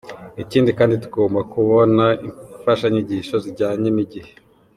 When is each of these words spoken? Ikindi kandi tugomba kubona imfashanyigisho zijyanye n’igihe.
Ikindi 0.43 0.69
kandi 0.79 0.95
tugomba 1.03 1.39
kubona 1.53 2.05
imfashanyigisho 2.27 3.35
zijyanye 3.43 3.89
n’igihe. 3.95 4.31